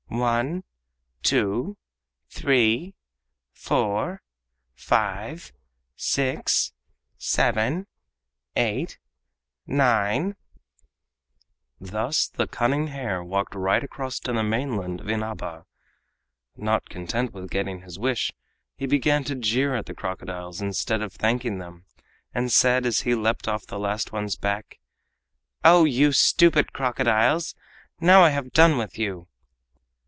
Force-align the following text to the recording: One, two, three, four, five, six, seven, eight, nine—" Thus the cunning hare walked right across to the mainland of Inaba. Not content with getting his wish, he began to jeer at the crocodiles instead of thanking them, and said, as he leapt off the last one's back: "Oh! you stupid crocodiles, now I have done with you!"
One, 0.13 0.65
two, 1.23 1.77
three, 2.29 2.95
four, 3.53 4.21
five, 4.75 5.53
six, 5.95 6.73
seven, 7.17 7.87
eight, 8.57 8.99
nine—" 9.65 10.35
Thus 11.79 12.27
the 12.27 12.45
cunning 12.45 12.87
hare 12.87 13.23
walked 13.23 13.55
right 13.55 13.81
across 13.81 14.19
to 14.19 14.33
the 14.33 14.43
mainland 14.43 14.99
of 14.99 15.07
Inaba. 15.09 15.65
Not 16.57 16.89
content 16.89 17.31
with 17.31 17.49
getting 17.49 17.81
his 17.83 17.97
wish, 17.97 18.33
he 18.75 18.85
began 18.87 19.23
to 19.23 19.35
jeer 19.35 19.75
at 19.75 19.85
the 19.85 19.95
crocodiles 19.95 20.59
instead 20.59 21.01
of 21.01 21.13
thanking 21.13 21.59
them, 21.59 21.85
and 22.33 22.51
said, 22.51 22.85
as 22.85 23.01
he 23.01 23.15
leapt 23.15 23.47
off 23.47 23.65
the 23.65 23.79
last 23.79 24.11
one's 24.11 24.35
back: 24.35 24.81
"Oh! 25.63 25.85
you 25.85 26.11
stupid 26.11 26.73
crocodiles, 26.73 27.55
now 28.01 28.21
I 28.23 28.31
have 28.31 28.51
done 28.51 28.77
with 28.77 28.99
you!" 28.99 29.29